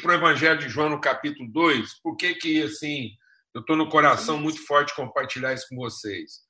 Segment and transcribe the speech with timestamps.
[0.00, 3.10] ir para o Evangelho de João no capítulo 2, por que que, assim,
[3.54, 6.40] eu estou no coração muito forte compartilhar isso com vocês?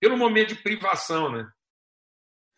[0.00, 1.46] Pelo momento de privação, né?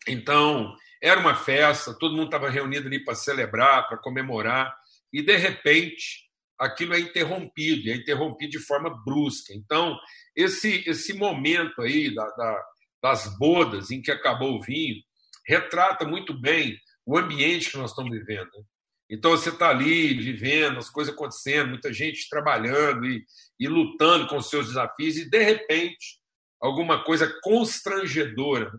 [0.07, 4.73] Então, era uma festa, todo mundo estava reunido ali para celebrar, para comemorar,
[5.11, 6.25] e de repente
[6.57, 9.53] aquilo é interrompido, é interrompido de forma brusca.
[9.53, 9.97] Então,
[10.35, 12.63] esse, esse momento aí da, da,
[13.01, 14.95] das bodas em que acabou o vinho
[15.47, 18.49] retrata muito bem o ambiente que nós estamos vivendo.
[19.09, 23.23] Então, você está ali vivendo, as coisas acontecendo, muita gente trabalhando e,
[23.59, 26.19] e lutando com os seus desafios, e de repente,
[26.59, 28.71] alguma coisa constrangedora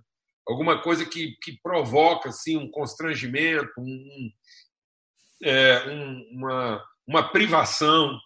[0.47, 4.31] alguma coisa que, que provoca assim, um constrangimento, um,
[5.43, 8.19] é, um, uma, uma privação,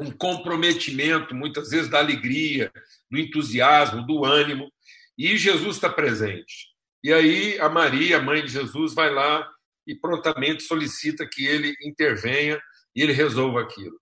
[0.00, 2.72] um comprometimento, muitas vezes da alegria,
[3.10, 4.72] do entusiasmo, do ânimo,
[5.16, 6.68] e Jesus está presente.
[7.02, 9.48] E aí a Maria, a mãe de Jesus, vai lá
[9.88, 12.60] e prontamente solicita que ele intervenha
[12.94, 13.98] e ele resolva aquilo.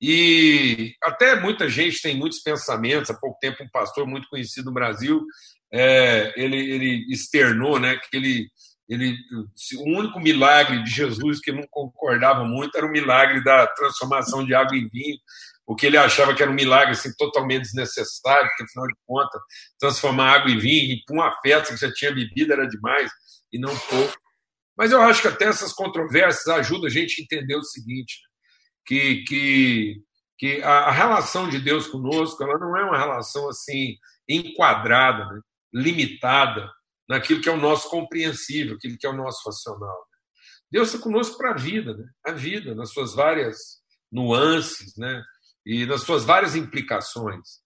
[0.00, 3.08] E até muita gente tem muitos pensamentos.
[3.08, 5.24] Há pouco tempo, um pastor muito conhecido no Brasil
[5.72, 8.48] é, ele, ele externou né, que ele,
[8.88, 9.16] ele,
[9.78, 14.54] o único milagre de Jesus que não concordava muito era o milagre da transformação de
[14.54, 15.16] água em vinho,
[15.64, 19.40] porque ele achava que era um milagre assim, totalmente desnecessário, porque afinal de contas,
[19.80, 23.10] transformar água em vinho e para uma festa que já tinha bebido era demais
[23.50, 24.21] e não pouco.
[24.76, 28.20] Mas eu acho que até essas controvérsias ajudam a gente a entender o seguinte,
[28.86, 30.02] que, que,
[30.38, 33.96] que a, relação de Deus conosco ela não é uma relação assim
[34.28, 35.40] enquadrada, né?
[35.72, 36.70] limitada
[37.08, 40.06] naquilo que é o nosso compreensível, aquilo que é o nosso racional.
[40.70, 42.04] Deus está conosco para a vida, né?
[42.26, 45.22] a vida, nas suas várias nuances né?
[45.66, 47.60] e nas suas várias implicações.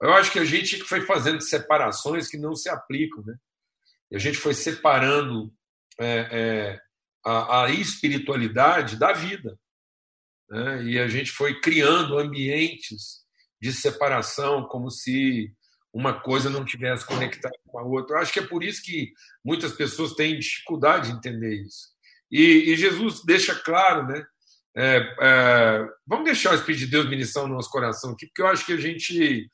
[0.00, 3.22] Eu acho que a gente foi fazendo separações que não se aplicam.
[3.24, 3.34] Né?
[4.10, 5.52] E a gente foi separando
[6.02, 6.80] é, é,
[7.24, 9.58] a, a, espiritualidade da vida.
[10.50, 10.84] Né?
[10.84, 13.22] E a gente foi criando ambientes
[13.60, 15.52] de separação, como se
[15.92, 18.16] uma coisa não tivesse conectada com a outra.
[18.16, 19.12] Eu acho que é por isso que
[19.44, 21.92] muitas pessoas têm dificuldade de entender isso.
[22.30, 24.24] E, e Jesus deixa claro, né?
[24.74, 28.46] É, é, vamos deixar o Espírito de Deus ministrar no nosso coração aqui, porque eu
[28.46, 29.46] acho que a gente,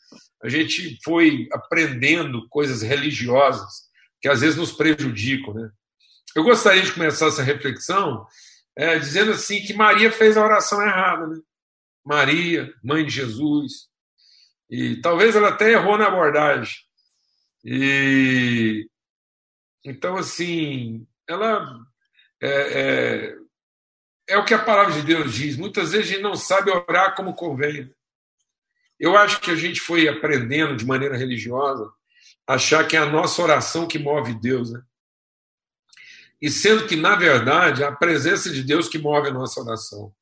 [0.45, 3.89] a gente foi aprendendo coisas religiosas
[4.21, 5.55] que às vezes nos prejudicam.
[5.55, 5.71] Né?
[6.35, 8.27] Eu gostaria de começar essa reflexão
[8.77, 11.27] é, dizendo assim que Maria fez a oração errada.
[11.27, 11.41] Né?
[12.05, 13.89] Maria, mãe de Jesus,
[14.71, 16.77] e talvez ela até errou na abordagem.
[17.65, 18.89] E
[19.85, 21.87] então, assim, ela
[22.41, 23.37] é, é,
[24.29, 25.57] é, o que a palavra de Deus diz.
[25.57, 27.93] Muitas vezes a gente não sabe orar como convém.
[28.99, 31.91] Eu acho que a gente foi aprendendo de maneira religiosa
[32.47, 34.83] achar que é a nossa oração que move Deus, né?
[36.41, 40.13] E sendo que, na verdade, é a presença de Deus que move a nossa oração.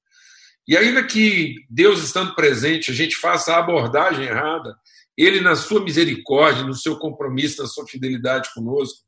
[0.67, 4.77] E ainda que Deus estando presente, a gente faça a abordagem errada,
[5.17, 9.05] ele, na sua misericórdia, no seu compromisso, na sua fidelidade conosco,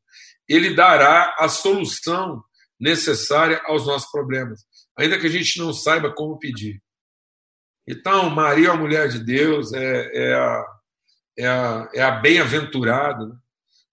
[0.49, 2.43] ele dará a solução
[2.81, 4.65] necessária aos nossos problemas,
[4.97, 6.81] ainda que a gente não saiba como pedir.
[7.87, 10.67] Então, Maria, a mulher de Deus, é, é a,
[11.39, 13.27] é a, é a bem-aventurada.
[13.27, 13.35] Né?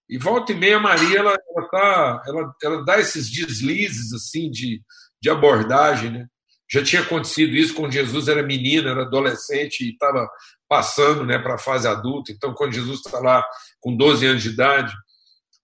[0.08, 4.80] E volta e meia, Maria, ela, ela, tá, ela, ela dá esses deslizes assim de,
[5.20, 6.26] de abordagem, né?
[6.68, 10.28] Já tinha acontecido isso quando Jesus era menino, era adolescente e estava
[10.68, 12.32] passando né, para a fase adulta.
[12.32, 13.44] Então, quando Jesus está lá
[13.80, 14.92] com 12 anos de idade,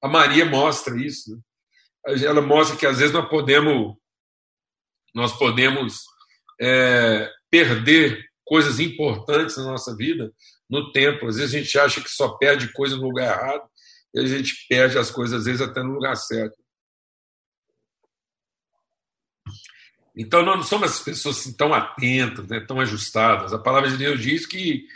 [0.00, 1.32] a Maria mostra isso.
[1.32, 2.24] Né?
[2.24, 3.96] Ela mostra que às vezes nós podemos,
[5.12, 6.02] nós podemos
[6.60, 10.32] é, perder coisas importantes na nossa vida
[10.70, 11.26] no tempo.
[11.26, 13.71] Às vezes a gente acha que só perde coisa no lugar errado
[14.14, 16.56] e a gente perde as coisas, às vezes, até no lugar certo.
[20.14, 23.52] Então, nós não somos as pessoas assim, tão atentas, né, tão ajustadas.
[23.52, 24.86] A palavra de Deus diz que,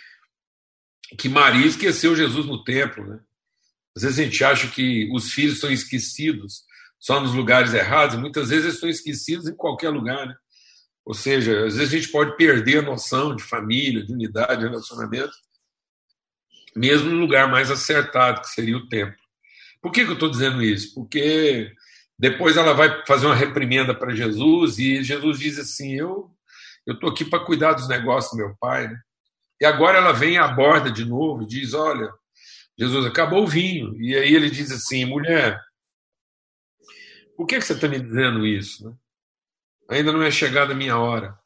[1.19, 3.06] que Maria esqueceu Jesus no templo.
[3.06, 3.20] Né?
[3.96, 6.64] Às vezes a gente acha que os filhos são esquecidos
[6.99, 10.26] só nos lugares errados, muitas vezes eles são esquecidos em qualquer lugar.
[10.26, 10.35] Né?
[11.05, 14.69] Ou seja, às vezes a gente pode perder a noção de família, de unidade, de
[14.69, 15.32] relacionamento,
[16.76, 19.17] mesmo no lugar mais acertado, que seria o templo.
[19.81, 20.94] Por que, que eu estou dizendo isso?
[20.94, 21.73] Porque
[22.19, 26.31] depois ela vai fazer uma reprimenda para Jesus e Jesus diz assim: Eu
[26.87, 28.88] estou aqui para cuidar dos negócios do meu pai.
[28.88, 29.00] Né?
[29.61, 32.11] E agora ela vem e aborda de novo e diz: Olha,
[32.79, 34.00] Jesus, acabou o vinho.
[34.00, 35.61] E aí ele diz assim: Mulher,
[37.37, 38.88] por que, que você está me dizendo isso?
[38.88, 38.96] Né?
[39.90, 41.38] Ainda não é chegada a minha hora.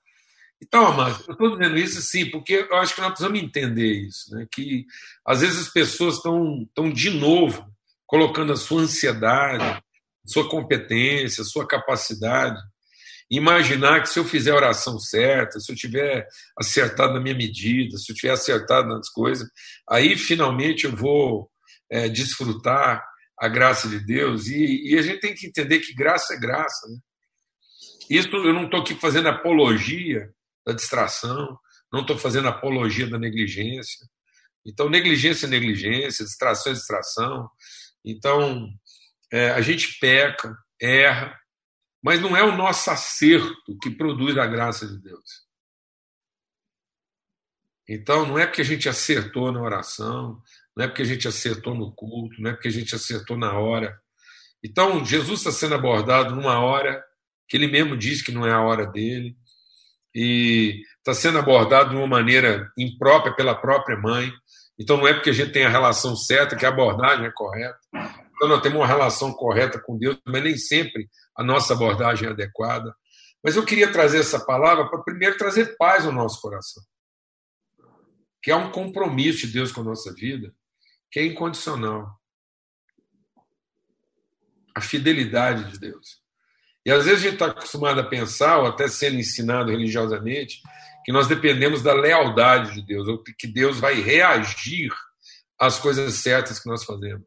[0.62, 4.35] Então, amados, eu estou dizendo isso sim, porque eu acho que nós precisamos entender isso,
[4.35, 4.47] né?
[4.53, 4.85] que
[5.25, 7.67] às vezes as pessoas estão, estão de novo
[8.07, 9.83] colocando a sua ansiedade,
[10.27, 12.61] sua competência, sua capacidade
[13.31, 16.27] imaginar que se eu fizer a oração certa, se eu tiver
[16.59, 19.49] acertado na minha medida, se eu tiver acertado nas coisas,
[19.89, 21.49] aí finalmente eu vou
[21.89, 23.05] é, desfrutar
[23.39, 24.49] a graça de Deus.
[24.49, 26.89] E, e, a gente tem que entender que graça é graça.
[26.89, 26.99] Né?
[28.11, 30.29] Isso eu não estou aqui fazendo apologia
[30.67, 31.59] da distração,
[31.93, 34.07] não estou fazendo apologia da negligência.
[34.65, 37.51] Então, negligência é negligência, distração é distração.
[38.05, 38.69] Então,
[39.33, 41.39] é, a gente peca, erra,
[42.03, 45.49] mas não é o nosso acerto que produz a graça de Deus.
[47.89, 50.41] Então, não é porque a gente acertou na oração,
[50.77, 53.59] não é porque a gente acertou no culto, não é porque a gente acertou na
[53.59, 54.01] hora.
[54.62, 57.05] Então, Jesus está sendo abordado numa hora
[57.49, 59.37] que ele mesmo diz que não é a hora dele,
[60.15, 64.33] e está sendo abordado de uma maneira imprópria pela própria mãe.
[64.79, 67.79] Então, não é porque a gente tem a relação certa que a abordagem é correta.
[67.93, 72.31] Então, nós temos uma relação correta com Deus, mas nem sempre a nossa abordagem é
[72.33, 72.95] adequada.
[73.43, 76.83] Mas eu queria trazer essa palavra para primeiro trazer paz ao nosso coração,
[78.43, 80.55] que é um compromisso de Deus com a nossa vida,
[81.11, 82.19] que é incondicional.
[84.75, 86.20] A fidelidade de Deus.
[86.85, 90.61] E às vezes a gente está acostumado a pensar, ou até sendo ensinado religiosamente,
[91.05, 94.91] que nós dependemos da lealdade de Deus, ou que Deus vai reagir
[95.59, 97.27] às coisas certas que nós fazemos.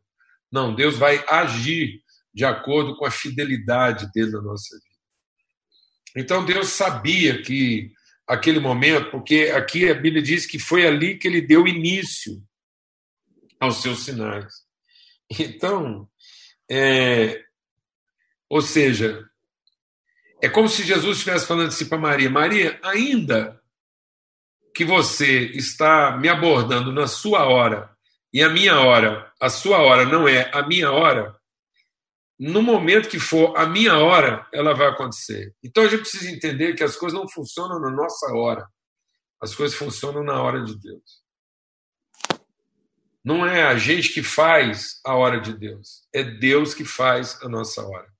[0.52, 2.02] Não, Deus vai agir
[2.34, 4.94] de acordo com a fidelidade dele na nossa vida.
[6.16, 7.92] Então Deus sabia que
[8.28, 12.42] aquele momento, porque aqui a Bíblia diz que foi ali que ele deu início
[13.60, 14.54] aos seus sinais.
[15.40, 16.08] Então,
[16.70, 17.44] é,
[18.50, 19.28] ou seja,
[20.44, 23.62] é como se Jesus estivesse falando assim para Maria: Maria, ainda
[24.76, 27.90] que você está me abordando na sua hora
[28.34, 31.34] e a minha hora, a sua hora não é a minha hora,
[32.38, 35.56] no momento que for a minha hora, ela vai acontecer.
[35.64, 38.68] Então a gente precisa entender que as coisas não funcionam na nossa hora,
[39.40, 41.24] as coisas funcionam na hora de Deus.
[43.24, 47.48] Não é a gente que faz a hora de Deus, é Deus que faz a
[47.48, 48.13] nossa hora.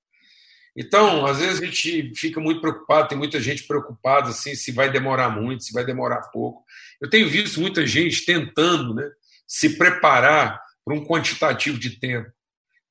[0.76, 4.92] Então, às vezes a gente fica muito preocupado, tem muita gente preocupada assim, se vai
[4.92, 6.64] demorar muito, se vai demorar pouco.
[7.00, 9.08] Eu tenho visto muita gente tentando né,
[9.48, 12.30] se preparar para um quantitativo de tempo.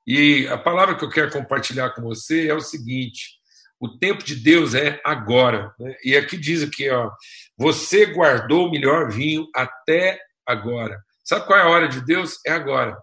[0.07, 3.41] E a palavra que eu quero compartilhar com você é o seguinte:
[3.81, 5.75] o tempo de Deus é agora.
[5.79, 5.97] Né?
[6.05, 7.11] E aqui diz aqui, ó,
[7.57, 11.01] você guardou o melhor vinho até agora.
[11.25, 12.39] Sabe qual é a hora de Deus?
[12.47, 12.97] É agora.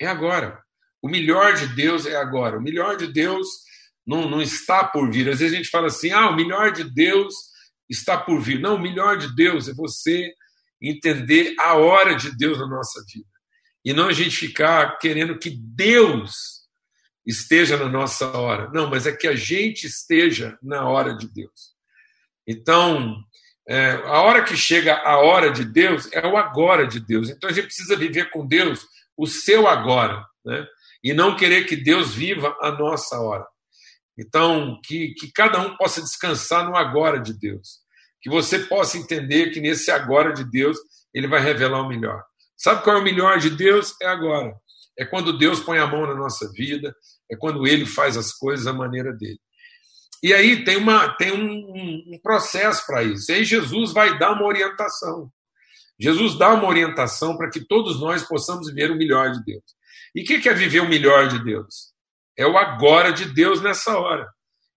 [0.00, 0.58] É agora.
[1.02, 2.58] O melhor de Deus é agora.
[2.58, 3.46] O melhor de Deus
[4.06, 5.28] não, não está por vir.
[5.28, 7.34] Às vezes a gente fala assim: ah, o melhor de Deus
[7.88, 8.60] está por vir.
[8.60, 10.32] Não, o melhor de Deus é você
[10.80, 13.26] entender a hora de Deus na nossa vida.
[13.84, 16.66] E não a gente ficar querendo que Deus
[17.24, 18.70] esteja na nossa hora.
[18.72, 21.74] Não, mas é que a gente esteja na hora de Deus.
[22.46, 23.16] Então,
[23.68, 27.28] é, a hora que chega a hora de Deus é o agora de Deus.
[27.28, 28.86] Então a gente precisa viver com Deus
[29.16, 30.64] o seu agora, né?
[31.02, 33.46] E não querer que Deus viva a nossa hora.
[34.18, 37.80] Então, que, que cada um possa descansar no agora de Deus.
[38.20, 40.78] Que você possa entender que nesse agora de Deus,
[41.12, 42.22] ele vai revelar o melhor.
[42.56, 43.94] Sabe qual é o melhor de Deus?
[44.00, 44.54] É agora.
[44.98, 46.94] É quando Deus põe a mão na nossa vida,
[47.30, 49.38] é quando ele faz as coisas da maneira dele.
[50.22, 53.30] E aí tem, uma, tem um, um processo para isso.
[53.30, 55.30] E aí Jesus vai dar uma orientação.
[55.98, 59.64] Jesus dá uma orientação para que todos nós possamos viver o melhor de Deus.
[60.14, 61.94] E o que é viver o melhor de Deus?
[62.36, 64.28] É o agora de Deus nessa hora.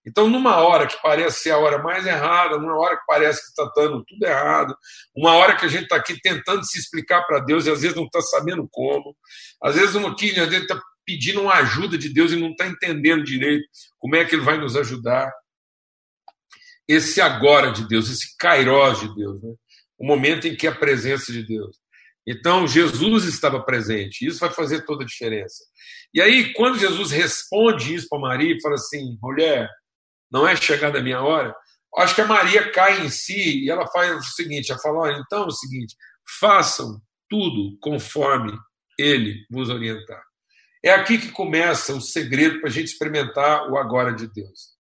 [0.06, 3.50] Então, numa hora que parece ser a hora mais errada, numa hora que parece que
[3.50, 4.76] está dando tudo errado,
[5.16, 7.96] uma hora que a gente está aqui tentando se explicar para Deus e às vezes
[7.96, 9.16] não está sabendo como,
[9.62, 12.66] às vezes uma aqui a gente está pedindo uma ajuda de Deus e não está
[12.66, 15.32] entendendo direito como é que Ele vai nos ajudar.
[16.88, 19.54] Esse agora de Deus, esse kairós de Deus, né?
[19.98, 21.78] o momento em que a presença de Deus.
[22.28, 25.64] Então, Jesus estava presente, isso vai fazer toda a diferença.
[26.14, 29.70] E aí, quando Jesus responde isso para Maria fala assim: mulher,
[30.32, 31.56] não é chegada a minha hora,
[31.98, 35.18] acho que a Maria cai em si e ela faz o seguinte: ela fala, olha,
[35.18, 35.96] então é o seguinte,
[36.40, 38.58] façam tudo conforme
[38.98, 40.22] ele vos orientar.
[40.84, 44.78] É aqui que começa o segredo para a gente experimentar o agora de Deus.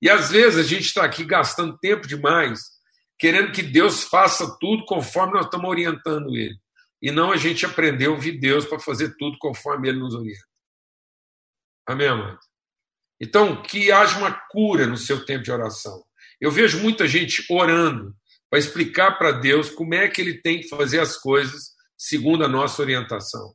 [0.00, 2.60] E às vezes a gente está aqui gastando tempo demais,
[3.18, 6.61] querendo que Deus faça tudo conforme nós estamos orientando ele
[7.02, 10.46] e não a gente aprender a ouvir Deus para fazer tudo conforme Ele nos orienta.
[11.84, 12.38] Amém, amado?
[13.20, 16.04] Então, que haja uma cura no seu tempo de oração.
[16.40, 18.14] Eu vejo muita gente orando
[18.48, 22.48] para explicar para Deus como é que Ele tem que fazer as coisas segundo a
[22.48, 23.52] nossa orientação.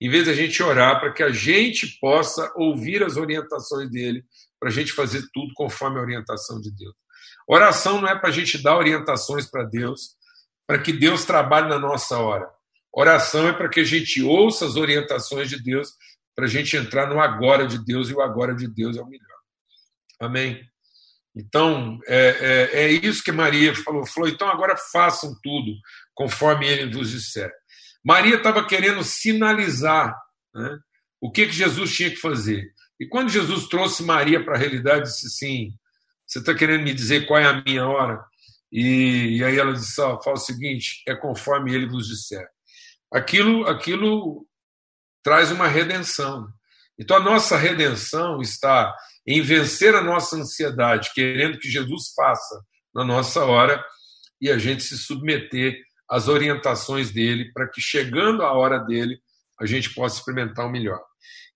[0.00, 4.24] Em vez da gente orar para que a gente possa ouvir as orientações dele,
[4.58, 6.94] para a gente fazer tudo conforme a orientação de Deus.
[7.46, 10.16] Oração não é para a gente dar orientações para Deus,
[10.66, 12.48] para que Deus trabalhe na nossa hora.
[12.96, 15.90] Oração é para que a gente ouça as orientações de Deus,
[16.34, 19.06] para a gente entrar no agora de Deus, e o agora de Deus é o
[19.06, 19.26] melhor.
[20.20, 20.64] Amém?
[21.34, 24.06] Então, é, é, é isso que Maria falou.
[24.06, 25.72] Falou, então agora façam tudo
[26.14, 27.52] conforme ele vos disser.
[28.04, 30.14] Maria estava querendo sinalizar
[30.54, 30.78] né,
[31.20, 32.72] o que, que Jesus tinha que fazer.
[33.00, 35.74] E quando Jesus trouxe Maria para a realidade, disse assim:
[36.24, 38.24] Você está querendo me dizer qual é a minha hora?
[38.70, 42.46] E, e aí ela disse: oh, Fala o seguinte, é conforme ele vos disser.
[43.14, 44.44] Aquilo, aquilo
[45.22, 46.48] traz uma redenção.
[46.98, 48.92] Então a nossa redenção está
[49.24, 52.60] em vencer a nossa ansiedade, querendo que Jesus faça
[52.92, 53.80] na nossa hora
[54.40, 55.80] e a gente se submeter
[56.10, 59.18] às orientações dele, para que chegando a hora dele,
[59.60, 61.00] a gente possa experimentar o melhor.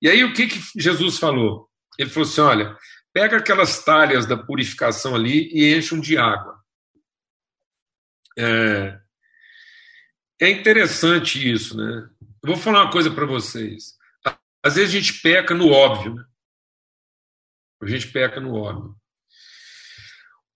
[0.00, 1.68] E aí o que, que Jesus falou?
[1.98, 2.76] Ele falou assim: olha,
[3.12, 6.56] pega aquelas talhas da purificação ali e enche um de água.
[8.38, 8.96] É,
[10.40, 12.08] é interessante isso, né?
[12.42, 13.98] Eu vou falar uma coisa para vocês.
[14.62, 16.24] Às vezes a gente peca no óbvio, né?
[17.80, 18.96] A gente peca no óbvio.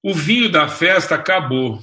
[0.03, 1.83] O vinho da festa acabou.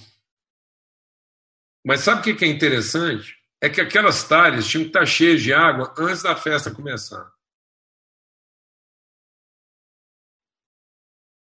[1.86, 3.38] Mas sabe o que é interessante?
[3.62, 7.30] É que aquelas talhas tinham que estar cheias de água antes da festa começar.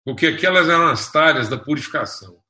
[0.05, 2.41] Porque aquelas eram as talhas da purificação.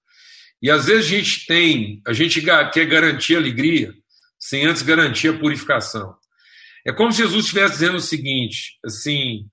[0.62, 3.99] E às vezes a gente tem, a gente quer garantir alegria
[4.40, 6.16] sem antes garantir a purificação.
[6.86, 9.46] É como se Jesus estivesse dizendo o seguinte: assim,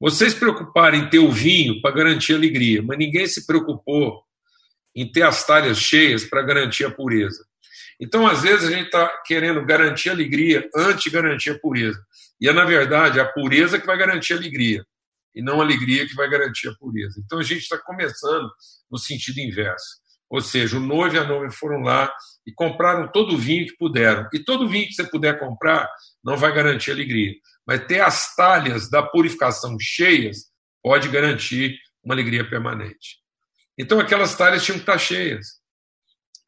[0.00, 4.22] vocês preocuparem em ter o vinho para garantir a alegria, mas ninguém se preocupou
[4.94, 7.44] em ter as talhas cheias para garantir a pureza.
[8.00, 12.00] Então, às vezes, a gente está querendo garantir a alegria antes de garantir a pureza.
[12.40, 14.84] E é, na verdade, a pureza que vai garantir a alegria,
[15.34, 17.20] e não a alegria que vai garantir a pureza.
[17.24, 18.48] Então, a gente está começando
[18.90, 19.98] no sentido inverso.
[20.30, 22.12] Ou seja, o noivo e a noiva foram lá
[22.46, 24.28] e compraram todo o vinho que puderam.
[24.32, 25.88] E todo vinho que você puder comprar
[26.22, 27.34] não vai garantir alegria.
[27.66, 30.46] Mas ter as talhas da purificação cheias
[30.82, 33.18] pode garantir uma alegria permanente.
[33.78, 35.58] Então, aquelas talhas tinham que estar cheias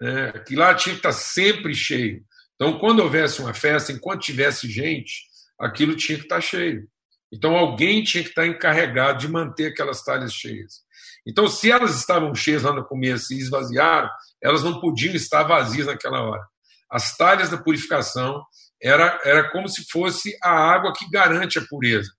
[0.00, 2.24] é, que lá tinha que estar sempre cheio.
[2.54, 5.24] Então, quando houvesse uma festa, enquanto tivesse gente,
[5.58, 6.88] aquilo tinha que estar cheio.
[7.32, 10.82] Então, alguém tinha que estar encarregado de manter aquelas talhas cheias.
[11.26, 14.08] Então, se elas estavam cheias lá no começo e esvaziaram,
[14.42, 16.42] elas não podiam estar vazias naquela hora.
[16.90, 18.42] As talhas da purificação
[18.82, 22.10] era, era como se fosse a água que garante a pureza.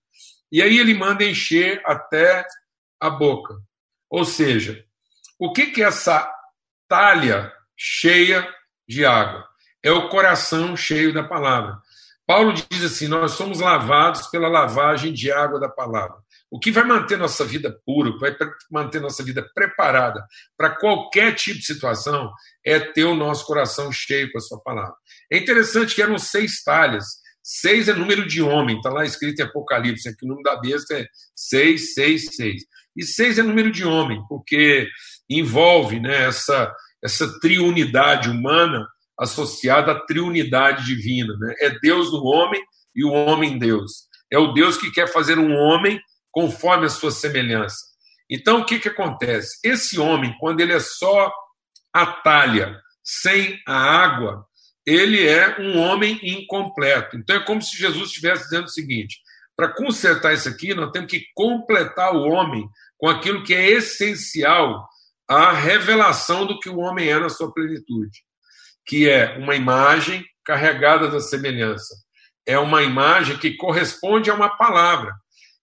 [0.51, 2.45] E aí ele manda encher até
[2.99, 3.55] a boca.
[4.09, 4.83] Ou seja,
[5.39, 6.29] o que, que essa
[6.87, 8.47] talha cheia
[8.87, 9.47] de água.
[9.81, 11.79] É o coração cheio da palavra.
[12.27, 16.17] Paulo diz assim: nós somos lavados pela lavagem de água da palavra.
[16.51, 18.35] O que vai manter nossa vida pura, vai
[18.69, 20.21] manter nossa vida preparada
[20.57, 22.29] para qualquer tipo de situação,
[22.65, 24.93] é ter o nosso coração cheio com a sua palavra.
[25.31, 27.05] É interessante que eram seis talhas.
[27.41, 30.93] Seis é número de homem, está lá escrito em Apocalipse, aqui o número da besta
[30.93, 32.63] é seis, seis, seis.
[32.95, 34.87] E seis é número de homem, porque
[35.29, 38.85] envolve né, essa, essa triunidade humana
[39.17, 41.33] associada à triunidade divina.
[41.39, 41.55] Né?
[41.61, 42.61] É Deus no homem
[42.93, 44.09] e o homem em Deus.
[44.29, 45.99] É o Deus que quer fazer um homem
[46.31, 47.77] conforme a sua semelhança.
[48.29, 49.59] Então, o que, que acontece?
[49.63, 51.31] Esse homem, quando ele é só
[51.93, 54.45] a talha, sem a água,
[54.85, 57.17] ele é um homem incompleto.
[57.17, 59.19] Então, é como se Jesus estivesse dizendo o seguinte:
[59.55, 64.87] para consertar isso aqui, nós temos que completar o homem com aquilo que é essencial
[65.27, 68.19] a revelação do que o homem é na sua plenitude,
[68.85, 71.95] que é uma imagem carregada da semelhança.
[72.45, 75.13] É uma imagem que corresponde a uma palavra.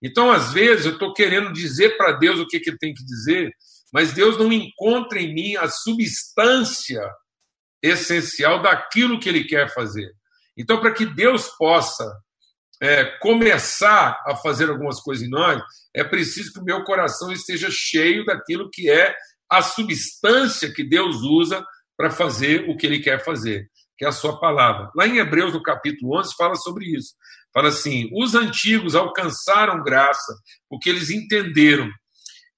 [0.03, 3.05] Então, às vezes, eu estou querendo dizer para Deus o que, que ele tem que
[3.05, 3.51] dizer,
[3.93, 7.03] mas Deus não encontra em mim a substância
[7.83, 10.11] essencial daquilo que ele quer fazer.
[10.57, 12.05] Então, para que Deus possa
[12.81, 15.61] é, começar a fazer algumas coisas em nós,
[15.95, 19.15] é preciso que o meu coração esteja cheio daquilo que é
[19.51, 21.65] a substância que Deus usa
[21.97, 24.91] para fazer o que ele quer fazer, que é a sua palavra.
[24.95, 27.15] Lá em Hebreus, no capítulo 11, fala sobre isso.
[27.59, 30.33] Fala assim: os antigos alcançaram graça
[30.71, 31.91] porque eles entenderam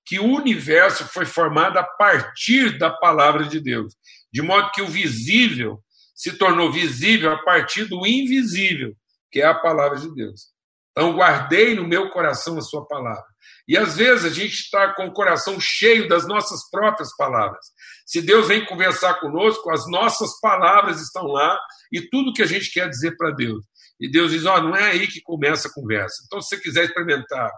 [0.04, 3.94] que o universo foi formado a partir da palavra de Deus,
[4.30, 5.78] de modo que o visível
[6.14, 8.92] se tornou visível a partir do invisível,
[9.32, 10.48] que é a palavra de Deus.
[10.90, 13.24] Então, guardei no meu coração a sua palavra.
[13.66, 17.64] E às vezes a gente está com o coração cheio das nossas próprias palavras.
[18.04, 21.58] Se Deus vem conversar conosco, as nossas palavras estão lá
[21.90, 23.64] e tudo que a gente quer dizer para Deus.
[24.00, 26.22] E Deus diz: Ó, oh, não é aí que começa a conversa.
[26.26, 27.50] Então, se você quiser experimentar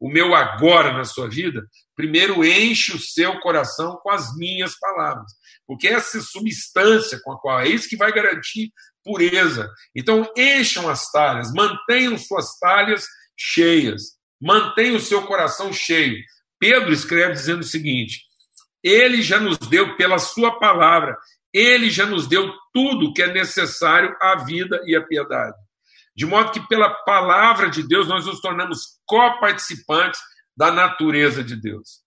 [0.00, 5.32] o meu agora na sua vida, primeiro enche o seu coração com as minhas palavras.
[5.66, 8.72] Porque essa substância com a qual é isso que vai garantir
[9.04, 9.68] pureza.
[9.96, 14.02] Então, encham as talhas, mantenham suas talhas cheias,
[14.40, 16.16] mantenham o seu coração cheio.
[16.60, 18.22] Pedro escreve dizendo o seguinte:
[18.82, 21.16] Ele já nos deu pela Sua palavra,
[21.52, 25.56] Ele já nos deu tudo que é necessário à vida e à piedade.
[26.18, 30.20] De modo que, pela palavra de Deus, nós nos tornamos coparticipantes
[30.56, 32.00] da natureza de Deus.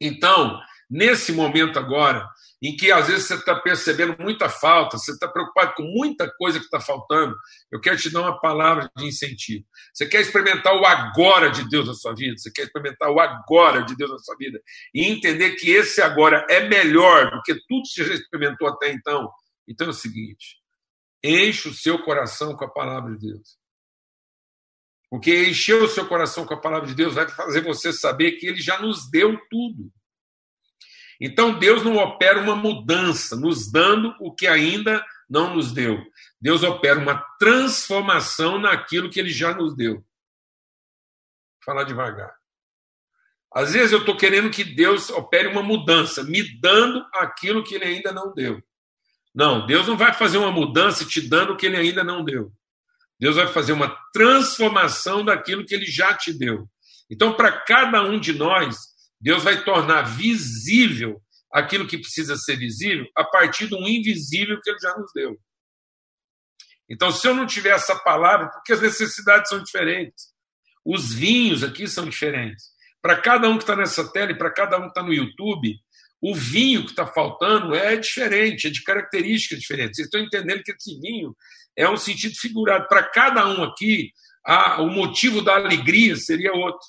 [0.00, 0.58] Então,
[0.88, 2.26] nesse momento agora,
[2.62, 6.58] em que às vezes você está percebendo muita falta, você está preocupado com muita coisa
[6.58, 7.36] que está faltando,
[7.70, 9.66] eu quero te dar uma palavra de incentivo.
[9.92, 13.82] Você quer experimentar o agora de Deus na sua vida, você quer experimentar o agora
[13.82, 14.58] de Deus na sua vida
[14.94, 18.90] e entender que esse agora é melhor do que tudo que você já experimentou até
[18.90, 19.30] então.
[19.68, 20.63] Então é o seguinte:
[21.24, 23.58] enche o seu coração com a palavra de Deus.
[25.08, 28.46] Porque encher o seu coração com a palavra de Deus vai fazer você saber que
[28.46, 29.90] ele já nos deu tudo.
[31.20, 36.04] Então Deus não opera uma mudança, nos dando o que ainda não nos deu.
[36.40, 39.94] Deus opera uma transformação naquilo que ele já nos deu.
[39.94, 40.04] Vou
[41.64, 42.34] falar devagar.
[43.54, 47.84] Às vezes eu estou querendo que Deus opere uma mudança, me dando aquilo que ele
[47.84, 48.60] ainda não deu.
[49.34, 52.52] Não, Deus não vai fazer uma mudança te dando o que ele ainda não deu.
[53.18, 56.68] Deus vai fazer uma transformação daquilo que ele já te deu.
[57.10, 58.76] Então, para cada um de nós,
[59.20, 61.20] Deus vai tornar visível
[61.52, 65.38] aquilo que precisa ser visível a partir um invisível que ele já nos deu.
[66.88, 70.26] Então, se eu não tiver essa palavra, porque as necessidades são diferentes,
[70.84, 72.66] os vinhos aqui são diferentes.
[73.00, 75.78] Para cada um que está nessa tela e para cada um que está no YouTube,
[76.26, 79.96] o vinho que está faltando é diferente, é de características diferentes.
[79.96, 81.36] Vocês estão entendendo que esse vinho
[81.76, 82.88] é um sentido figurado.
[82.88, 84.10] Para cada um aqui,
[84.42, 86.86] a, o motivo da alegria seria outro.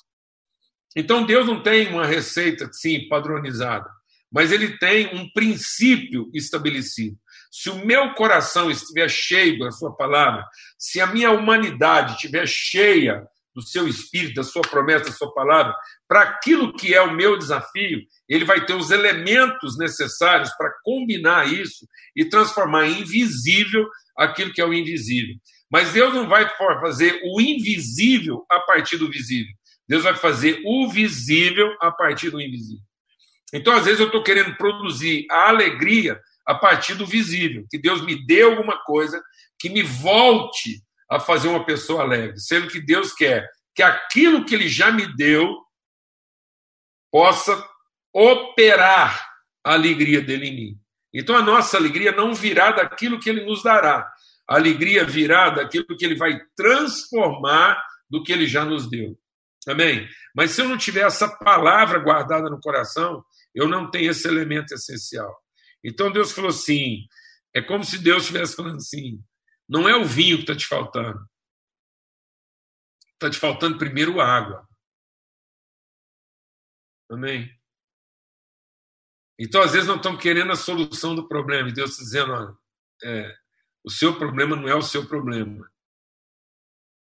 [0.96, 3.86] Então Deus não tem uma receita, sim, padronizada,
[4.32, 7.18] mas ele tem um princípio estabelecido.
[7.50, 10.46] Se o meu coração estiver cheio da sua palavra,
[10.78, 15.74] se a minha humanidade estiver cheia do seu espírito, da sua promessa, da sua palavra,
[16.06, 21.50] para aquilo que é o meu desafio, ele vai ter os elementos necessários para combinar
[21.50, 25.34] isso e transformar em invisível aquilo que é o invisível.
[25.72, 26.46] Mas Deus não vai
[26.82, 29.52] fazer o invisível a partir do visível.
[29.88, 32.84] Deus vai fazer o visível a partir do invisível.
[33.54, 38.04] Então, às vezes, eu estou querendo produzir a alegria a partir do visível, que Deus
[38.04, 39.20] me dê alguma coisa
[39.58, 44.54] que me volte a fazer uma pessoa alegre, sendo que Deus quer que aquilo que
[44.54, 45.62] Ele já me deu
[47.12, 47.62] possa
[48.12, 49.28] operar
[49.62, 50.80] a alegria dele em mim.
[51.12, 54.10] Então, a nossa alegria não virá daquilo que Ele nos dará,
[54.48, 59.18] a alegria virá daquilo que Ele vai transformar do que Ele já nos deu.
[59.68, 60.08] Amém?
[60.34, 64.72] Mas se eu não tiver essa palavra guardada no coração, eu não tenho esse elemento
[64.74, 65.36] essencial.
[65.82, 67.00] Então Deus falou assim:
[67.52, 69.20] é como se Deus estivesse falando assim:
[69.68, 71.28] não é o vinho que está te faltando.
[73.14, 74.68] Está te faltando primeiro água.
[77.10, 77.50] Amém?
[79.38, 81.68] Então, às vezes, não estão querendo a solução do problema.
[81.68, 82.56] E Deus está dizendo: olha,
[83.04, 83.36] é,
[83.84, 85.70] o seu problema não é o seu problema.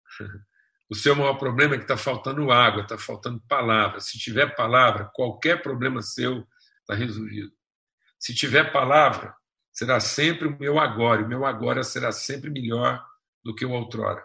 [0.89, 4.00] O seu maior problema é que está faltando água, está faltando palavra.
[4.00, 6.48] Se tiver palavra, qualquer problema seu
[6.82, 7.52] está resolvido.
[8.20, 9.36] Se tiver palavra,
[9.74, 11.22] será sempre o meu agora.
[11.22, 13.04] E o meu agora será sempre melhor
[13.44, 14.24] do que o outrora.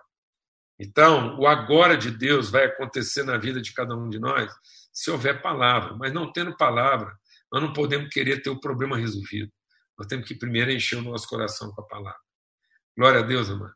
[0.79, 4.53] Então, o agora de Deus vai acontecer na vida de cada um de nós
[4.93, 5.97] se houver palavra.
[5.97, 7.19] Mas não tendo palavra,
[7.51, 9.51] nós não podemos querer ter o problema resolvido.
[9.99, 12.21] Nós temos que primeiro encher o nosso coração com a palavra.
[12.97, 13.75] Glória a Deus, amado.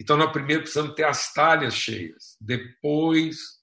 [0.00, 3.56] Então, nós primeiro precisamos ter as talhas cheias, depois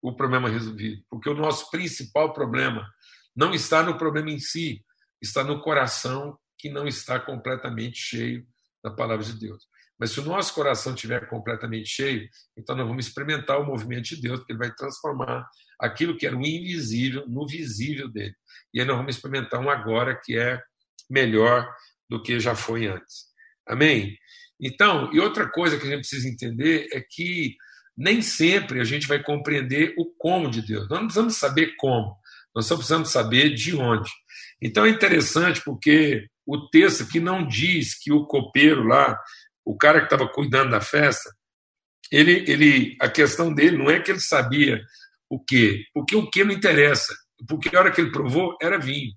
[0.00, 1.02] o problema resolvido.
[1.10, 2.88] Porque o nosso principal problema
[3.34, 4.84] não está no problema em si,
[5.20, 8.46] está no coração que não está completamente cheio
[8.82, 9.64] da palavra de Deus.
[9.98, 14.20] Mas se o nosso coração estiver completamente cheio, então nós vamos experimentar o movimento de
[14.20, 15.48] Deus, porque ele vai transformar
[15.80, 18.34] aquilo que era o invisível no visível dele.
[18.74, 20.60] E aí nós vamos experimentar um agora que é
[21.08, 21.66] melhor
[22.08, 23.26] do que já foi antes.
[23.66, 24.16] Amém?
[24.60, 27.56] Então, e outra coisa que a gente precisa entender é que
[27.96, 30.88] nem sempre a gente vai compreender o como de Deus.
[30.88, 32.16] Nós não precisamos saber como,
[32.54, 34.10] nós só precisamos saber de onde.
[34.60, 39.18] Então é interessante porque o texto aqui não diz que o copeiro lá,
[39.64, 41.28] o cara que estava cuidando da festa,
[42.10, 44.80] ele, ele, a questão dele não é que ele sabia
[45.28, 47.12] o quê, porque o que não interessa,
[47.48, 49.12] porque a hora que ele provou era vinho.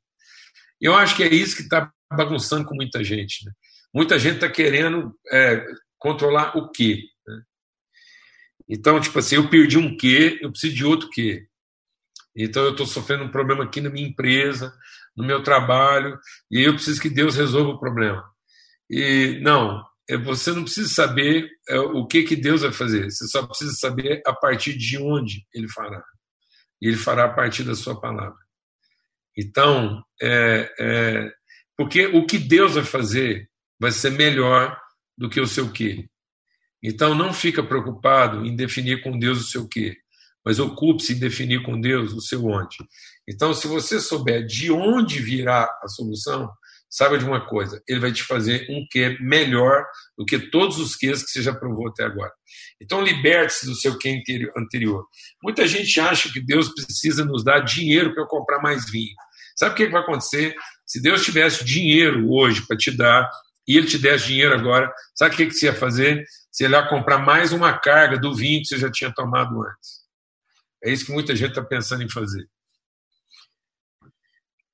[0.82, 3.46] Eu acho que é isso que está bagunçando com muita gente.
[3.46, 3.52] Né?
[3.94, 5.63] Muita gente está querendo é,
[5.98, 7.04] controlar o quê?
[7.28, 7.42] Né?
[8.68, 11.46] Então, tipo assim, eu perdi um quê, eu preciso de outro quê.
[12.36, 14.74] Então, eu estou sofrendo um problema aqui na minha empresa,
[15.20, 16.18] no meu trabalho,
[16.50, 18.24] e eu preciso que Deus resolva o problema.
[18.90, 23.28] E não, é, você não precisa saber é, o que, que Deus vai fazer, você
[23.28, 26.02] só precisa saber a partir de onde Ele fará.
[26.82, 28.40] E Ele fará a partir da Sua palavra.
[29.38, 31.32] Então, é, é,
[31.76, 34.80] porque o que Deus vai fazer vai ser melhor
[35.18, 36.08] do que o seu quê.
[36.82, 39.98] Então não fica preocupado em definir com Deus o seu quê,
[40.45, 42.78] mas ocupe-se em definir com Deus o seu onde.
[43.28, 46.49] Então, se você souber de onde virá a solução,
[46.89, 49.86] saiba de uma coisa, ele vai te fazer um quê melhor
[50.17, 52.32] do que todos os quês que você já provou até agora.
[52.82, 54.21] Então, liberte-se do seu quê
[54.58, 55.06] anterior.
[55.43, 59.13] Muita gente acha que Deus precisa nos dar dinheiro para eu comprar mais vinho.
[59.56, 60.56] Sabe o que vai acontecer?
[60.86, 63.30] Se Deus tivesse dinheiro hoje para te dar,
[63.69, 66.25] e ele te desse dinheiro agora, sabe o que, que você ia fazer?
[66.52, 69.99] Você ia comprar mais uma carga do vinho que você já tinha tomado antes.
[70.84, 72.50] É isso que muita gente está pensando em fazer.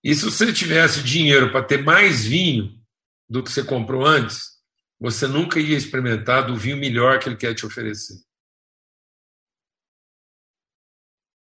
[0.03, 2.79] E se você tivesse dinheiro para ter mais vinho
[3.27, 4.61] do que você comprou antes,
[4.99, 8.23] você nunca ia experimentar do vinho melhor que ele quer te oferecer.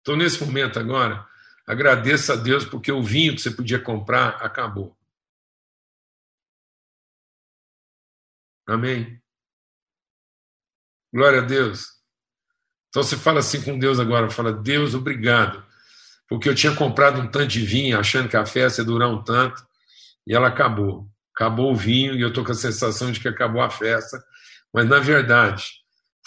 [0.01, 1.29] Então, nesse momento agora,
[1.67, 4.97] agradeça a Deus porque o vinho que você podia comprar acabou.
[8.67, 9.23] Amém?
[11.13, 11.98] Glória a Deus.
[12.89, 15.65] Então você fala assim com Deus agora, fala, Deus, obrigado,
[16.29, 19.23] porque eu tinha comprado um tanto de vinho, achando que a festa ia durar um
[19.23, 19.63] tanto,
[20.27, 21.09] e ela acabou.
[21.35, 24.19] Acabou o vinho e eu estou com a sensação de que acabou a festa,
[24.73, 25.65] mas na verdade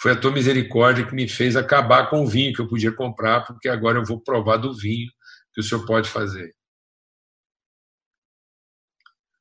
[0.00, 3.44] foi a tua misericórdia que me fez acabar com o vinho que eu podia comprar,
[3.44, 5.08] porque agora eu vou provar do vinho
[5.54, 6.52] que o Senhor pode fazer.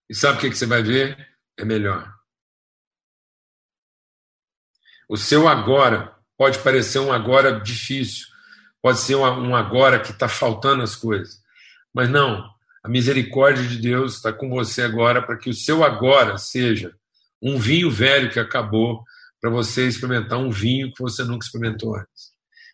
[0.09, 1.17] E sabe o que você vai ver?
[1.57, 2.13] É melhor.
[5.09, 8.25] O seu agora pode parecer um agora difícil,
[8.81, 11.39] pode ser um agora que está faltando as coisas.
[11.93, 12.49] Mas não,
[12.83, 16.95] a misericórdia de Deus está com você agora para que o seu agora seja
[17.39, 19.03] um vinho velho que acabou,
[19.39, 22.31] para você experimentar um vinho que você nunca experimentou antes.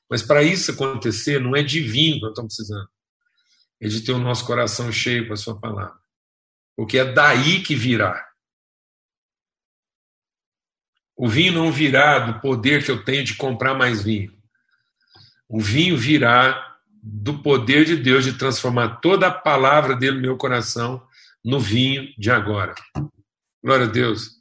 [0.10, 2.88] Mas para isso acontecer, não é de vinho que nós estamos precisando,
[3.82, 6.00] é de ter o nosso coração cheio com a Sua palavra.
[6.74, 8.27] Porque é daí que virá
[11.18, 14.32] o vinho não virá do poder que eu tenho de comprar mais vinho.
[15.50, 20.38] O vinho virá do poder de Deus de transformar toda a palavra dele no meu
[20.38, 21.02] coração
[21.44, 22.76] no vinho de agora.
[23.64, 24.32] Glória a Deus.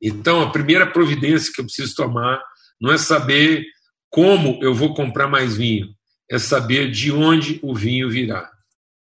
[0.00, 2.40] Então, a primeira providência que eu preciso tomar
[2.80, 3.66] não é saber
[4.08, 5.88] como eu vou comprar mais vinho,
[6.30, 8.50] é saber de onde o vinho virá.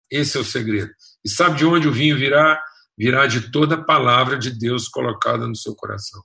[0.10, 0.92] Esse é o segredo.
[1.26, 2.62] E sabe de onde o vinho virá?
[2.98, 6.22] Virá de toda a palavra de Deus colocada no seu coração.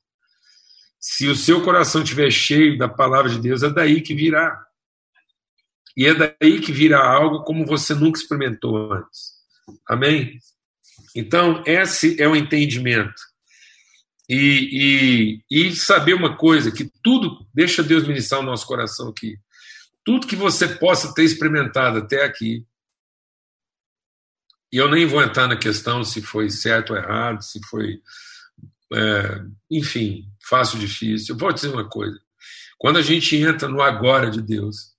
[0.99, 4.65] Se o seu coração estiver cheio da palavra de Deus, é daí que virá.
[5.97, 9.37] E é daí que virá algo como você nunca experimentou antes.
[9.89, 10.39] Amém?
[11.15, 13.23] Então, esse é o entendimento.
[14.29, 19.39] E, e, e saber uma coisa, que tudo, deixa Deus ministrar o nosso coração aqui,
[20.05, 22.67] tudo que você possa ter experimentado até aqui,
[24.73, 28.01] e eu nem vou entrar na questão se foi certo ou errado, se foi
[28.93, 31.35] é, enfim, fácil, difícil.
[31.35, 32.19] Eu vou dizer uma coisa:
[32.79, 34.95] quando a gente entra no agora de Deus,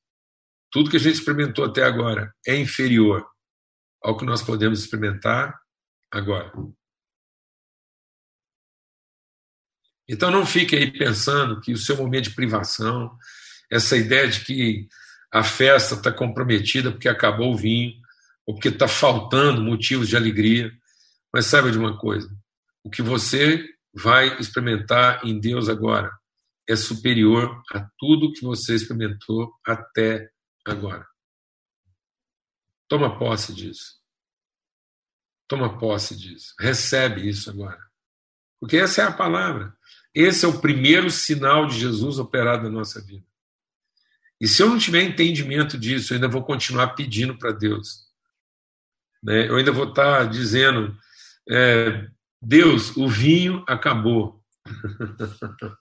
[0.71, 3.25] tudo que a gente experimentou até agora é inferior
[4.03, 5.59] ao que nós podemos experimentar
[6.11, 6.51] agora.
[10.09, 13.17] Então não fique aí pensando que o seu momento de privação,
[13.69, 14.87] essa ideia de que
[15.33, 17.93] a festa está comprometida porque acabou o vinho,
[18.45, 20.71] ou porque está faltando motivos de alegria.
[21.33, 22.29] Mas saiba de uma coisa:
[22.83, 26.11] o que você vai experimentar em Deus agora
[26.67, 30.29] é superior a tudo que você experimentou até
[30.65, 31.07] agora.
[32.89, 33.95] Toma posse disso.
[35.47, 36.53] Toma posse disso.
[36.59, 37.79] Recebe isso agora.
[38.59, 39.73] Porque essa é a palavra.
[40.13, 43.25] Esse é o primeiro sinal de Jesus operado na nossa vida.
[44.41, 48.07] E se eu não tiver entendimento disso, eu ainda vou continuar pedindo para Deus.
[49.23, 49.47] Né?
[49.47, 50.95] Eu ainda vou estar dizendo:
[51.49, 52.07] é,
[52.41, 54.43] Deus, o vinho acabou.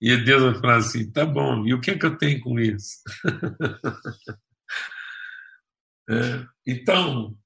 [0.00, 2.58] e Deus vai falar assim: tá bom, e o que é que eu tenho com
[2.58, 2.98] isso?
[6.10, 7.36] é, então,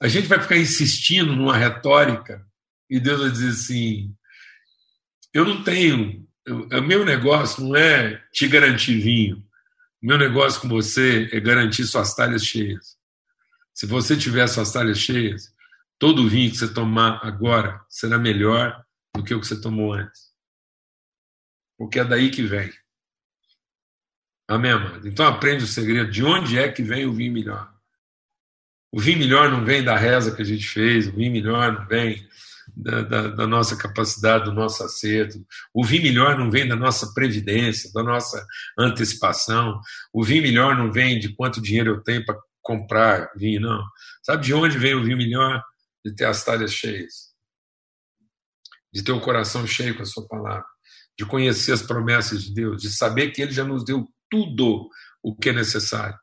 [0.00, 2.46] a gente vai ficar insistindo numa retórica
[2.88, 4.14] e Deus vai dizer assim:
[5.32, 9.44] eu não tenho, o meu negócio não é te garantir vinho,
[10.02, 12.98] o meu negócio com você é garantir suas talhas cheias.
[13.72, 15.54] Se você tiver suas talhas cheias,
[16.00, 18.82] todo vinho que você tomar agora será melhor
[19.14, 20.30] do que o que você tomou antes.
[21.78, 22.72] Porque é daí que vem.
[24.48, 25.06] Amém, amado?
[25.06, 26.10] Então aprende o segredo.
[26.10, 27.72] De onde é que vem o vinho melhor?
[28.90, 31.86] O vinho melhor não vem da reza que a gente fez, o vinho melhor não
[31.86, 32.26] vem
[32.74, 35.38] da, da, da, nossa capacidade, do nosso acerto.
[35.72, 38.44] O vinho melhor não vem da nossa previdência, da nossa
[38.76, 39.80] antecipação.
[40.12, 43.84] O vinho melhor não vem de quanto dinheiro eu tenho para comprar vinho, não.
[44.22, 45.62] Sabe de onde vem o vinho melhor?
[46.04, 47.30] De ter as talhas cheias.
[48.92, 50.66] De ter o coração cheio com a sua palavra.
[51.18, 52.82] De conhecer as promessas de Deus.
[52.82, 54.88] De saber que Ele já nos deu tudo
[55.22, 56.18] o que é necessário.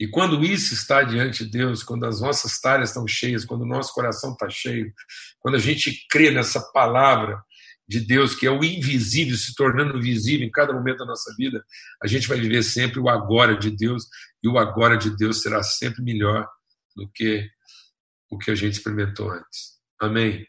[0.00, 3.66] E quando isso está diante de Deus, quando as nossas talhas estão cheias, quando o
[3.66, 4.90] nosso coração está cheio,
[5.38, 7.38] quando a gente crê nessa palavra
[7.86, 11.62] de Deus, que é o invisível se tornando visível em cada momento da nossa vida,
[12.02, 14.06] a gente vai viver sempre o agora de Deus,
[14.42, 16.48] e o agora de Deus será sempre melhor
[16.96, 17.46] do que
[18.30, 19.78] o que a gente experimentou antes.
[20.00, 20.46] Amém?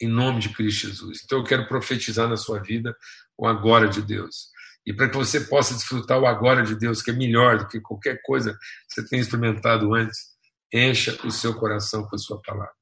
[0.00, 1.20] Em nome de Cristo Jesus.
[1.24, 2.96] Então eu quero profetizar na sua vida
[3.36, 4.50] o agora de Deus.
[4.86, 7.80] E para que você possa desfrutar o agora de Deus, que é melhor do que
[7.80, 10.30] qualquer coisa que você tenha experimentado antes,
[10.72, 12.74] encha o seu coração com a sua palavra.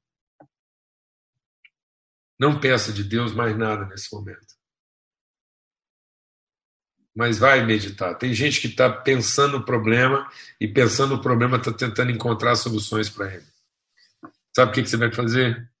[2.39, 4.55] Não peça de Deus mais nada nesse momento.
[7.13, 8.17] Mas vai meditar.
[8.17, 13.09] Tem gente que está pensando no problema e pensando no problema está tentando encontrar soluções
[13.09, 13.45] para ele.
[14.59, 15.71] Sabe o que você vai fazer?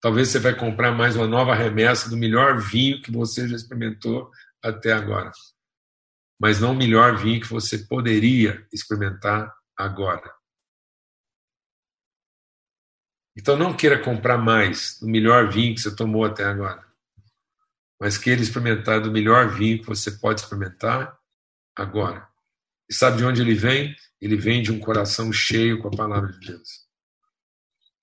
[0.00, 4.30] Talvez você vai comprar mais uma nova remessa do melhor vinho que você já experimentou
[4.62, 5.32] até agora.
[6.40, 10.32] Mas não o melhor vinho que você poderia experimentar agora.
[13.36, 16.86] Então não queira comprar mais do melhor vinho que você tomou até agora.
[18.00, 21.18] Mas queira experimentar do melhor vinho que você pode experimentar
[21.74, 22.24] agora.
[22.88, 23.96] E sabe de onde ele vem?
[24.20, 26.81] Ele vem de um coração cheio com a palavra de Deus.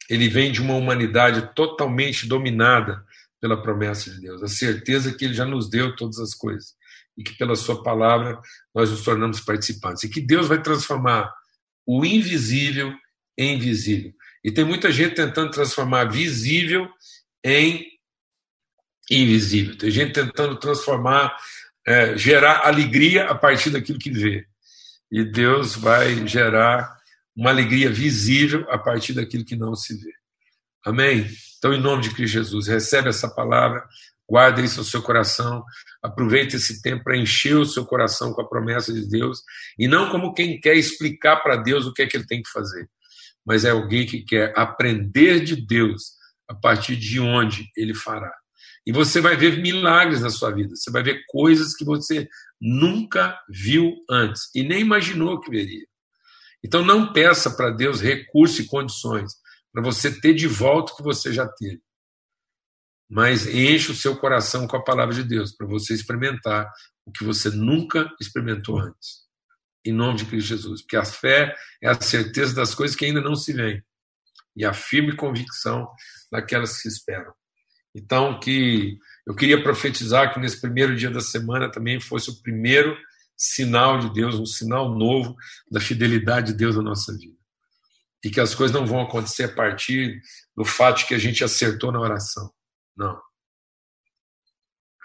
[0.10, 3.04] Ele vem de uma humanidade totalmente dominada
[3.40, 6.74] pela promessa de Deus, a certeza que Ele já nos deu todas as coisas
[7.18, 8.40] e que pela Sua palavra
[8.74, 11.32] nós nos tornamos participantes e que Deus vai transformar
[11.86, 12.94] o invisível
[13.38, 14.14] em visível.
[14.44, 16.88] E tem muita gente tentando transformar visível
[17.44, 17.86] em
[19.10, 19.78] invisível.
[19.78, 21.36] Tem gente tentando transformar,
[21.86, 24.46] é, gerar alegria a partir daquilo que vê.
[25.12, 26.99] E Deus vai gerar
[27.40, 30.12] uma alegria visível a partir daquilo que não se vê.
[30.86, 31.26] Amém?
[31.58, 33.88] Então, em nome de Cristo Jesus, recebe essa palavra,
[34.28, 35.64] guarda isso no seu coração,
[36.04, 39.42] aproveite esse tempo para encher o seu coração com a promessa de Deus,
[39.78, 42.50] e não como quem quer explicar para Deus o que é que ele tem que
[42.50, 42.90] fazer,
[43.46, 48.34] mas é alguém que quer aprender de Deus a partir de onde ele fará.
[48.86, 52.28] E você vai ver milagres na sua vida, você vai ver coisas que você
[52.60, 55.89] nunca viu antes e nem imaginou que veria.
[56.64, 59.34] Então não peça para Deus recursos e condições
[59.72, 61.82] para você ter de volta o que você já teve.
[63.10, 66.72] Mas enche o seu coração com a palavra de Deus, para você experimentar
[67.06, 69.28] o que você nunca experimentou antes.
[69.84, 70.82] Em nome de Cristo Jesus.
[70.82, 73.84] Porque a fé é a certeza das coisas que ainda não se veem
[74.56, 75.90] e a firme convicção
[76.32, 77.34] daquelas que se esperam.
[77.96, 82.96] Então, que eu queria profetizar que nesse primeiro dia da semana também fosse o primeiro
[83.40, 85.36] sinal de Deus, um sinal novo
[85.72, 87.40] da fidelidade de Deus na nossa vida
[88.24, 90.22] e que as coisas não vão acontecer a partir
[90.56, 92.52] do fato que a gente acertou na oração.
[92.96, 93.20] Não.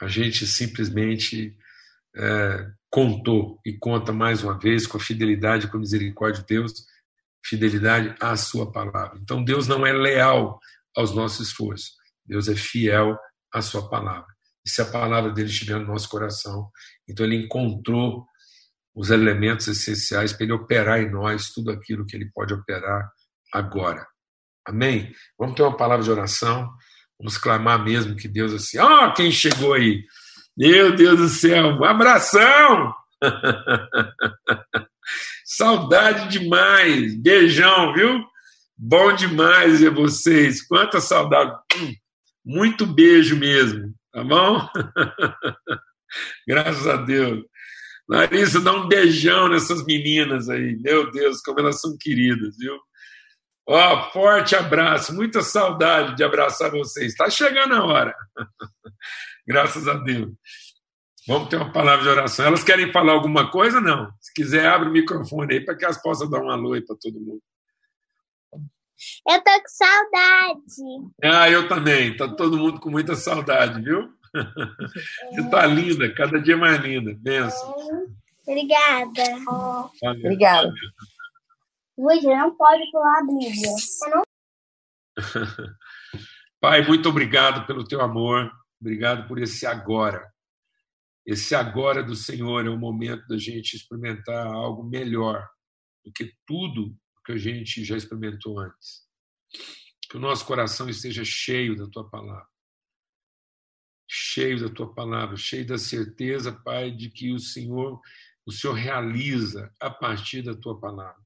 [0.00, 1.56] A gente simplesmente
[2.16, 6.84] é, contou e conta mais uma vez com a fidelidade, com a misericórdia de Deus,
[7.44, 9.18] fidelidade à Sua palavra.
[9.22, 10.58] Então Deus não é leal
[10.96, 11.94] aos nossos esforços,
[12.26, 13.16] Deus é fiel
[13.52, 14.33] à Sua palavra.
[14.64, 16.70] E se a palavra dele estiver no nosso coração,
[17.08, 18.26] então ele encontrou
[18.94, 23.10] os elementos essenciais para ele operar em nós tudo aquilo que ele pode operar
[23.52, 24.06] agora.
[24.66, 25.12] Amém?
[25.38, 26.70] Vamos ter uma palavra de oração.
[27.18, 30.04] Vamos clamar mesmo que Deus assim, ó, oh, quem chegou aí?
[30.56, 32.94] Meu Deus do céu, um abração!
[35.44, 38.24] Saudade demais, beijão, viu?
[38.76, 41.52] Bom demais ver vocês, quanta saudade,
[42.44, 44.68] muito beijo mesmo, tá bom?
[46.46, 47.44] Graças a Deus.
[48.08, 50.76] Larissa, dá um beijão nessas meninas aí.
[50.76, 52.78] Meu Deus, como elas são queridas, viu?
[53.66, 57.12] Ó, forte abraço, muita saudade de abraçar vocês.
[57.12, 58.14] Está chegando a hora.
[59.48, 60.32] Graças a Deus.
[61.26, 62.44] Vamos ter uma palavra de oração.
[62.44, 63.80] Elas querem falar alguma coisa?
[63.80, 64.10] Não.
[64.20, 66.96] Se quiser, abre o microfone aí para que elas possam dar um alô aí para
[67.00, 67.42] todo mundo.
[69.28, 71.12] Eu tô com saudade.
[71.22, 72.12] Ah, eu também.
[72.12, 74.12] Está todo mundo com muita saudade, viu?
[75.30, 77.14] Você está linda, cada dia mais linda.
[77.18, 77.74] Benção.
[78.46, 79.22] Obrigada.
[80.02, 80.72] Obrigada.
[81.96, 83.70] Hoje não pode pular a Bíblia.
[84.10, 84.22] Não...
[86.60, 88.50] Pai, muito obrigado pelo teu amor.
[88.80, 90.28] Obrigado por esse agora.
[91.26, 95.48] Esse agora do Senhor é o momento da gente experimentar algo melhor
[96.04, 99.02] do que tudo que a gente já experimentou antes.
[100.08, 102.46] Que o nosso coração esteja cheio da tua palavra.
[104.06, 108.00] Cheio da tua palavra, cheio da certeza, Pai, de que o Senhor,
[108.44, 111.24] o Senhor realiza a partir da tua palavra.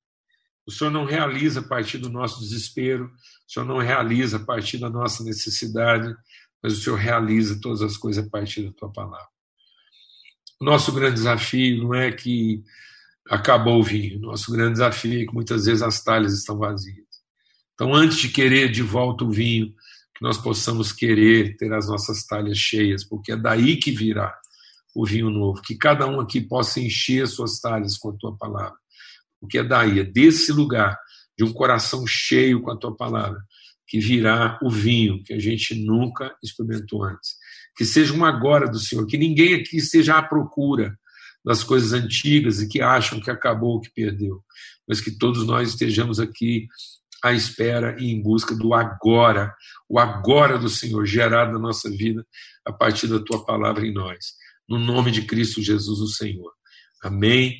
[0.64, 4.78] O Senhor não realiza a partir do nosso desespero, o Senhor não realiza a partir
[4.78, 6.14] da nossa necessidade,
[6.62, 9.28] mas o Senhor realiza todas as coisas a partir da tua palavra.
[10.60, 12.62] Nosso grande desafio não é que
[13.28, 17.06] acabou o vinho, nosso grande desafio é que muitas vezes as talhas estão vazias.
[17.74, 19.72] Então, antes de querer de volta o vinho,
[20.16, 24.34] que nós possamos querer ter as nossas talhas cheias, porque é daí que virá
[24.94, 25.62] o vinho novo.
[25.62, 28.76] Que cada um aqui possa encher suas talhas com a tua palavra.
[29.40, 30.98] Porque é daí, é desse lugar,
[31.38, 33.38] de um coração cheio com a tua palavra,
[33.86, 37.36] que virá o vinho que a gente nunca experimentou antes.
[37.76, 40.98] Que seja um agora do Senhor, que ninguém aqui esteja à procura
[41.48, 44.44] das coisas antigas e que acham que acabou, que perdeu,
[44.86, 46.68] mas que todos nós estejamos aqui
[47.24, 49.54] à espera e em busca do agora,
[49.88, 52.22] o agora do Senhor gerado na nossa vida
[52.66, 54.34] a partir da tua palavra em nós.
[54.68, 56.52] No nome de Cristo Jesus, o Senhor.
[57.02, 57.58] Amém